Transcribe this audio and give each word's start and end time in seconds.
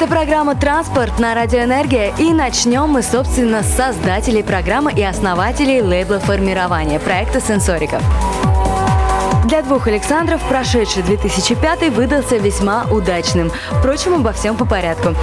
Это 0.00 0.06
программа 0.06 0.54
«Транспорт» 0.54 1.18
на 1.18 1.34
Радиоэнергия. 1.34 2.14
И 2.18 2.32
начнем 2.32 2.88
мы, 2.88 3.02
собственно, 3.02 3.64
с 3.64 3.74
создателей 3.74 4.44
программы 4.44 4.92
и 4.92 5.02
основателей 5.02 5.82
лейбла 5.82 6.20
формирования 6.20 7.00
проекта 7.00 7.40
«Сенсориков». 7.40 8.00
Для 9.46 9.60
двух 9.62 9.88
Александров 9.88 10.40
прошедший 10.48 11.02
2005 11.02 11.88
выдался 11.88 12.36
весьма 12.36 12.84
удачным. 12.84 13.50
Впрочем, 13.72 14.14
обо 14.14 14.32
всем 14.32 14.56
по 14.56 14.64
порядку. 14.64 15.16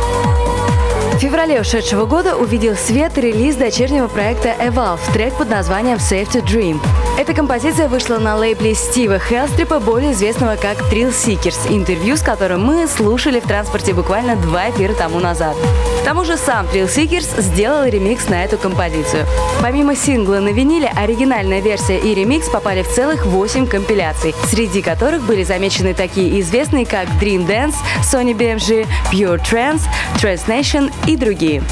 В 1.15 1.17
феврале 1.17 1.61
ушедшего 1.61 2.05
года 2.05 2.35
увидел 2.35 2.75
свет 2.75 3.17
релиз 3.17 3.55
дочернего 3.55 4.07
проекта 4.07 4.49
Evolve, 4.49 4.99
трек 5.13 5.33
под 5.35 5.49
названием 5.49 5.95
Safe 5.95 6.27
to 6.27 6.45
Dream. 6.45 6.81
Эта 7.17 7.33
композиция 7.33 7.87
вышла 7.87 8.17
на 8.17 8.35
лейбле 8.35 8.75
Стива 8.75 9.17
Хелстрипа, 9.17 9.79
более 9.79 10.11
известного 10.11 10.57
как 10.57 10.77
Thrill 10.91 11.11
Seekers, 11.11 11.73
интервью 11.73 12.17
с 12.17 12.21
которым 12.21 12.65
мы 12.65 12.85
слушали 12.89 13.39
в 13.39 13.47
транспорте 13.47 13.93
буквально 13.93 14.35
два 14.35 14.69
эфира 14.69 14.93
тому 14.93 15.21
назад. 15.21 15.55
К 16.01 16.03
тому 16.03 16.25
же 16.25 16.35
сам 16.35 16.65
Thrill 16.65 16.93
Seekers 16.93 17.41
сделал 17.41 17.85
ремикс 17.85 18.27
на 18.27 18.43
эту 18.43 18.57
композицию. 18.57 19.25
Помимо 19.61 19.95
сингла 19.95 20.39
на 20.39 20.49
виниле, 20.49 20.91
оригинальная 20.93 21.61
версия 21.61 21.97
и 21.97 22.13
ремикс 22.13 22.49
попали 22.49 22.83
в 22.83 22.89
целых 22.89 23.25
8 23.25 23.67
компиляций, 23.67 24.35
среди 24.49 24.81
которых 24.81 25.23
были 25.23 25.43
замечены 25.45 25.93
такие 25.93 26.41
известные, 26.41 26.85
как 26.85 27.07
Dream 27.21 27.47
Dance, 27.47 27.75
Sony 28.03 28.35
BMG, 28.35 28.85
Pure 29.13 29.41
Trance, 29.41 29.83
Trance 30.21 30.45
Nation 30.47 30.91
и 31.07 31.17
другие. 31.17 31.63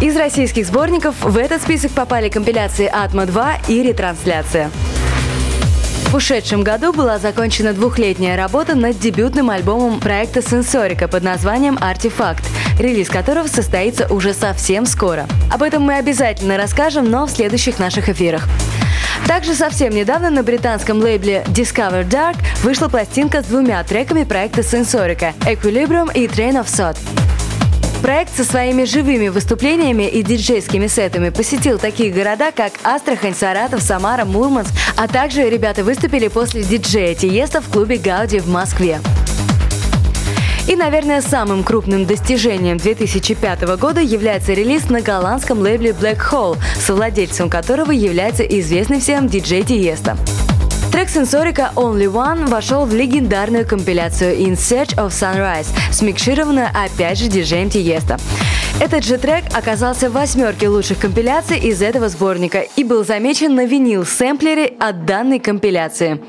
Из 0.00 0.16
российских 0.16 0.66
сборников 0.66 1.14
в 1.20 1.36
этот 1.36 1.62
список 1.62 1.92
попали 1.92 2.28
компиляции 2.28 2.90
«Атма 2.90 3.24
2» 3.24 3.68
и 3.68 3.82
«Ретрансляция». 3.82 4.70
В 6.10 6.14
ушедшем 6.16 6.64
году 6.64 6.92
была 6.92 7.18
закончена 7.18 7.72
двухлетняя 7.72 8.36
работа 8.36 8.74
над 8.74 8.98
дебютным 8.98 9.48
альбомом 9.48 10.00
проекта 10.00 10.42
«Сенсорика» 10.42 11.06
под 11.06 11.22
названием 11.22 11.78
«Артефакт», 11.80 12.42
релиз 12.80 13.08
которого 13.08 13.46
состоится 13.46 14.12
уже 14.12 14.34
совсем 14.34 14.86
скоро. 14.86 15.26
Об 15.52 15.62
этом 15.62 15.84
мы 15.84 15.94
обязательно 15.94 16.56
расскажем, 16.56 17.08
но 17.08 17.26
в 17.26 17.30
следующих 17.30 17.78
наших 17.78 18.08
эфирах. 18.08 18.48
Также 19.28 19.54
совсем 19.54 19.94
недавно 19.94 20.30
на 20.30 20.42
британском 20.42 20.98
лейбле 20.98 21.44
Discover 21.46 22.08
Dark 22.08 22.36
вышла 22.64 22.88
пластинка 22.88 23.42
с 23.42 23.46
двумя 23.46 23.84
треками 23.84 24.24
проекта 24.24 24.64
«Сенсорика» 24.64 25.34
«Equilibrium» 25.40 26.12
и 26.12 26.26
«Train 26.26 26.54
of 26.54 26.66
Thought». 26.66 26.96
Проект 28.02 28.34
со 28.34 28.44
своими 28.44 28.84
живыми 28.84 29.28
выступлениями 29.28 30.08
и 30.08 30.22
диджейскими 30.22 30.86
сетами 30.86 31.28
посетил 31.28 31.78
такие 31.78 32.10
города, 32.10 32.50
как 32.50 32.72
Астрахань, 32.82 33.34
Саратов, 33.34 33.82
Самара, 33.82 34.24
Мурманск, 34.24 34.72
а 34.96 35.06
также 35.06 35.48
ребята 35.50 35.84
выступили 35.84 36.28
после 36.28 36.62
диджея 36.62 37.14
Тиеста 37.14 37.60
в 37.60 37.68
клубе 37.68 37.98
Гауди 37.98 38.38
в 38.38 38.48
Москве. 38.48 39.00
И, 40.66 40.76
наверное, 40.76 41.20
самым 41.20 41.62
крупным 41.62 42.06
достижением 42.06 42.78
2005 42.78 43.62
года 43.76 44.00
является 44.00 44.54
релиз 44.54 44.88
на 44.88 45.02
голландском 45.02 45.58
лейбле 45.58 45.90
Black 45.90 46.20
Hole, 46.30 46.56
совладельцем 46.78 47.50
которого 47.50 47.90
является 47.90 48.44
известный 48.44 49.00
всем 49.00 49.28
диджей 49.28 49.62
Тиеста. 49.62 50.16
Трек 50.92 51.08
сенсорика 51.08 51.72
Only 51.76 52.12
One 52.12 52.48
вошел 52.48 52.84
в 52.84 52.92
легендарную 52.92 53.64
компиляцию 53.66 54.36
In 54.36 54.54
Search 54.54 54.96
of 54.96 55.10
Sunrise, 55.10 55.68
смикшированную 55.92 56.68
опять 56.74 57.18
же 57.18 57.28
диджеем 57.28 57.70
Тиеста. 57.70 58.18
Этот 58.80 59.04
же 59.04 59.16
трек 59.18 59.44
оказался 59.54 60.08
в 60.10 60.14
восьмерке 60.14 60.68
лучших 60.68 60.98
компиляций 60.98 61.58
из 61.58 61.80
этого 61.80 62.08
сборника 62.08 62.64
и 62.76 62.82
был 62.82 63.04
замечен 63.04 63.54
на 63.54 63.66
винил-сэмплере 63.66 64.74
от 64.80 65.04
данной 65.04 65.38
компиляции. 65.38 66.20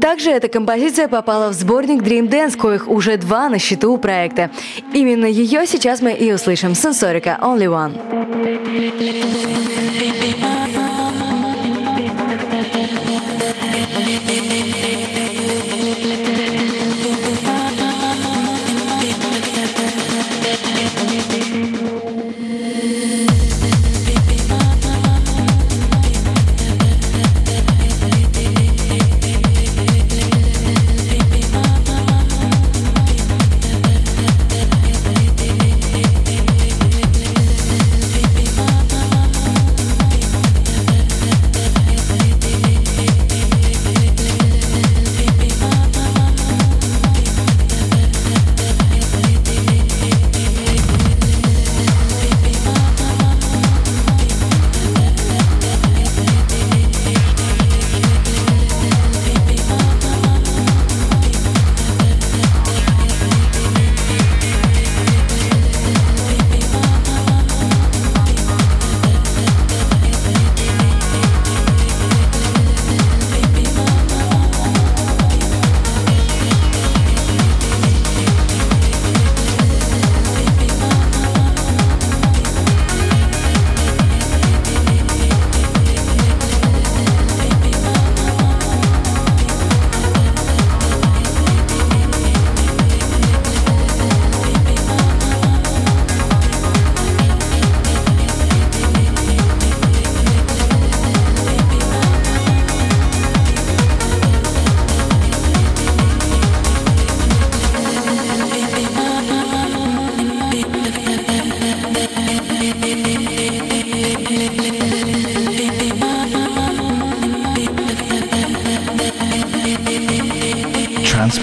Также 0.00 0.30
эта 0.30 0.48
композиция 0.48 1.06
попала 1.08 1.50
в 1.50 1.52
сборник 1.52 2.02
Dream 2.02 2.28
Dance, 2.28 2.56
коих 2.56 2.88
уже 2.88 3.16
два 3.16 3.48
на 3.48 3.58
счету 3.58 3.92
у 3.92 3.98
проекта. 3.98 4.50
Именно 4.92 5.26
ее 5.26 5.66
сейчас 5.66 6.00
мы 6.00 6.12
и 6.12 6.32
услышим. 6.32 6.74
Сенсорика 6.74 7.38
Only 7.40 7.68
One. 7.68 7.94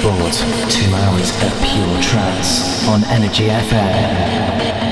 Two 0.07 0.95
hours 0.95 1.31
of 1.43 1.51
pure 1.61 2.01
trance 2.01 2.87
on 2.87 3.03
Energy 3.11 3.47
FM. 3.47 4.86